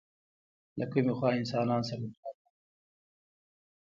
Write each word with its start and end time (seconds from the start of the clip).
له 0.79 0.85
کومې 0.91 1.13
خوا 1.17 1.29
انسانان 1.39 1.81
سره 1.89 2.05
برابر 2.11 2.41
وو؟ 2.41 2.51